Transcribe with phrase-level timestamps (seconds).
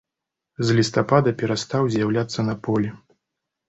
[0.69, 2.89] З лістапада перастаў з'яўляцца на полі.